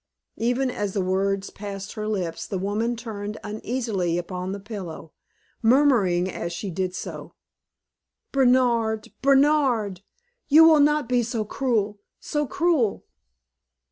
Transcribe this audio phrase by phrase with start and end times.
[0.39, 5.13] Even as the words passed her lips, the woman turned uneasily upon the pillow,
[5.61, 7.35] murmuring as she did so:
[8.31, 9.09] "Bernard!
[9.21, 10.01] Bernard!
[10.47, 13.05] You will not be so cruel so cruel!"